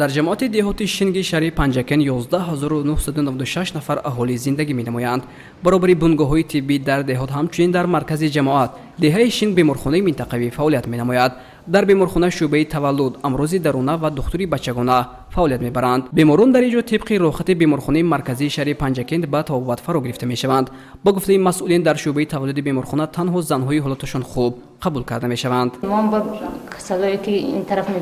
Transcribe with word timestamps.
дар 0.00 0.10
ҷамоати 0.16 0.46
деҳоти 0.56 0.86
шинги 0.86 1.22
шаҳри 1.30 1.50
панҷакен 1.58 2.00
11996 2.00 3.74
нафар 3.74 3.98
аҳолӣ 4.10 4.36
зиндагӣ 4.44 4.74
менамоянд. 4.80 5.22
Баробари 5.64 5.94
бунгоҳҳои 6.02 6.44
тиббӣ 6.52 6.76
дар 6.88 7.00
деҳот 7.10 7.30
ҳамчунин 7.36 7.70
дар 7.76 7.86
маркази 7.86 8.28
ҷамоат 8.36 8.70
деҳаи 9.04 9.30
шинг 9.38 9.52
беморхонаи 9.58 10.02
минтақавӣ 10.08 10.50
фаъолият 10.56 10.86
менамояд. 10.92 11.32
Дар 11.74 11.84
беморхона 11.90 12.28
шӯъбаи 12.36 12.64
таваллуд 12.74 13.14
амрози 13.22 13.58
даруна 13.58 13.96
ва 13.96 14.10
духтури 14.10 14.46
бачагона 14.46 14.98
фаъолият 15.34 15.62
мебаранд. 15.62 16.04
Беморон 16.12 16.52
дар 16.52 16.62
ин 16.62 16.72
ҷо 16.74 16.82
тибқи 16.90 17.14
рӯйхати 17.24 17.54
беморхонаи 17.54 18.02
марказии 18.02 18.50
шаҳри 18.56 18.74
панҷакент 18.82 19.26
ба 19.26 19.42
табобат 19.42 19.80
фаро 19.80 20.00
гирифта 20.00 20.26
мешаванд. 20.26 20.66
Ба 21.04 21.12
гуфтаи 21.12 21.38
масъулин 21.38 21.82
дар 21.82 21.96
шӯъбаи 22.02 22.26
таваллуди 22.26 22.62
беморхона 22.68 23.06
танҳо 23.16 23.40
занҳои 23.50 23.80
ҳолаташон 23.84 24.22
хуб 24.30 24.52
қабул 24.84 25.04
карда 25.10 25.26
мешаванд. 25.26 25.72
Таваллуди 25.80 26.28
якум 26.48 26.90
роди 27.00 27.32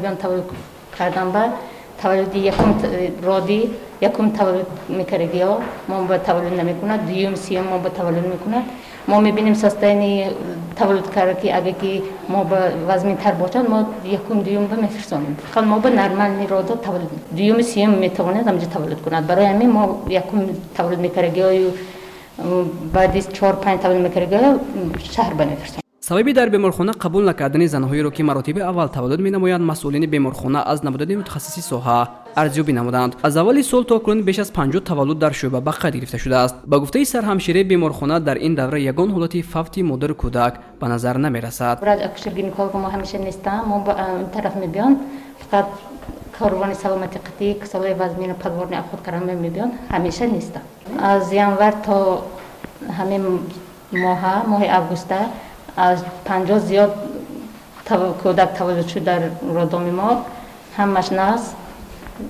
якум 0.03 0.17
таваллуд 0.23 1.74
تولد 2.03 2.37
یکم 2.37 2.75
رادی 3.23 3.71
یکم 4.01 4.31
تولد 4.31 4.67
می‌کرد 4.89 5.35
یا 5.35 5.59
ما 5.89 6.03
به 6.03 6.19
تولد 6.19 6.61
نمی‌کند. 6.61 7.07
دویم 7.07 7.35
سیم 7.35 7.61
ما 7.63 7.79
به 7.79 7.89
تولد 7.89 8.27
می‌کند. 8.27 8.65
ما 9.09 9.21
می‌بینیم 9.21 9.55
ساستین 9.55 10.25
تولد 10.77 11.15
کرده 11.15 11.41
که 11.43 11.57
اگه 11.57 11.73
که 11.73 12.03
ما 12.29 12.45
به 12.45 12.57
وزمی 12.89 13.15
تر 13.15 13.33
باشند 13.33 13.71
ما 13.71 13.87
یکم 14.05 14.41
دویم 14.41 14.67
به 14.67 14.77
میفرسانیم 14.77 15.37
فقط 15.43 15.65
خب 15.65 15.71
ما 15.71 15.79
به 15.79 15.91
نرمال 15.91 16.47
رادا 16.49 16.75
تولد 16.75 17.09
دویم 17.37 17.63
سیم 17.63 17.91
می‌تواند 17.91 18.49
همجا 18.49 18.67
تولد 18.67 19.03
کند 19.03 19.27
برای 19.27 19.47
همین 19.47 19.71
ما 19.71 20.03
یکم 20.09 20.49
تولد 20.77 20.99
می‌کرد 20.99 21.37
یا 21.37 21.51
بعد 22.93 23.17
از 23.17 23.29
چهار 23.33 23.53
پنج 23.53 23.81
تولد 23.81 24.01
می‌کرد 24.01 24.33
یا 24.33 24.61
شهر 25.13 25.35
بنفرسانیم 25.35 25.84
сабаби 26.05 26.35
дар 26.35 26.51
беморхона 26.51 26.93
қабул 26.93 27.25
накардани 27.25 27.67
занҳоеро 27.67 28.11
ки 28.11 28.23
маротиби 28.23 28.61
аввал 28.61 28.89
таваллуд 28.89 29.21
менамоянд 29.21 29.65
масъулини 29.65 30.07
беморхона 30.07 30.63
аз 30.67 30.83
набудани 30.83 31.17
мутахассиси 31.17 31.63
соҳа 31.63 32.09
арзёбӣ 32.37 32.73
намуданд. 32.73 33.17
Аз 33.23 33.37
аввали 33.37 33.63
сол 33.63 33.85
то 33.85 33.97
акнун 33.97 34.23
беш 34.23 34.39
аз 34.39 34.51
панҷо 34.53 34.81
таваллуд 34.81 35.19
дар 35.19 35.33
шӯъба 35.33 35.61
ба 35.61 35.71
қайд 35.73 35.95
гирифта 35.95 36.19
шудааст? 36.19 36.57
Ба 36.67 36.79
гуфтаи 36.79 37.05
сарҳамшираи 37.07 37.65
беморхона 37.65 38.21
дар 38.21 38.37
ин 38.37 38.55
давра 38.55 38.79
ягон 38.79 39.11
ҳолати 39.15 39.43
фавти 39.43 39.83
модару 39.83 40.15
кӯдак 40.15 40.55
ба 40.81 40.89
назар 40.89 41.17
намерасад. 41.17 41.79
Корувони 46.39 46.75
саломати 46.75 47.19
қатӣ 47.19 47.61
касалои 47.61 47.95
вазмину 47.95 48.35
подворни 48.35 48.77
ахуд 48.77 49.01
карама 49.01 49.33
мебиён. 49.33 49.71
Ҳамеша 49.89 50.27
неста 50.27 50.61
аз 51.01 51.33
январ 51.33 51.75
то 51.87 52.25
ҳамин 52.99 53.23
моҳа 53.93 54.35
моҳи 54.53 54.69
августа 54.69 55.19
аз 55.77 55.99
панҷоҳ 56.29 56.61
зиёд 56.69 56.91
кӯдак 58.23 58.51
таваллуд 58.59 58.89
шуд 58.93 59.05
дар 59.05 59.23
родоми 59.57 59.91
мо. 59.91 60.25
Ҳамаш 60.77 61.09
нағз 61.21 61.43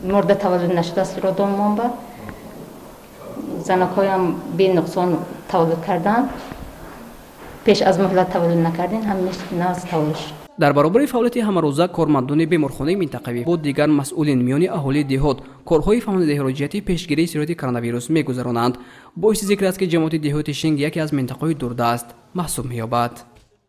мурда 0.02 0.34
таваллуд 0.34 0.74
нашудааст 0.74 1.18
родоми 1.18 1.56
мо 1.56 1.76
ба. 1.76 1.86
Занакҳоям 3.68 4.22
бенуқсон 4.58 5.08
таваллуд 5.50 5.80
карданд. 5.86 6.28
Пеш 7.64 7.82
аз 7.82 7.96
муҳлат 7.98 8.28
таваллуд 8.32 8.60
накардин 8.68 9.02
ҳамаш 9.10 9.36
нағз 9.62 9.88
таваллуд 9.90 10.16
шуд. 10.16 10.34
Дар 10.58 10.72
баробари 10.72 11.06
фаъолияти 11.06 11.40
ҳамарӯза 11.40 11.88
кормандони 11.88 12.46
беморхонаи 12.46 12.96
минтақавӣ 13.02 13.44
бо 13.44 13.56
дигар 13.56 13.88
масъулин 13.88 14.40
миёни 14.46 14.68
аҳолии 14.78 15.04
деҳот 15.12 15.38
корҳои 15.68 16.00
фаҳмонидеҳиро 16.00 16.50
ҷиҳати 16.58 16.80
пешгирии 16.88 17.26
сирояти 17.26 17.54
коронавирус 17.54 18.08
мегузаронанд. 18.08 18.74
Боиси 19.16 19.44
зикр 19.46 19.64
аст 19.64 19.78
ки 19.78 19.86
ҷамоати 19.92 20.18
деҳоти 20.26 20.52
шинг 20.60 20.78
яке 20.78 21.00
аз 21.00 21.10
минтақаҳои 21.12 21.54
дурдаст 21.62 22.06
маҳсуб 22.38 22.64
меёбад 22.72 23.12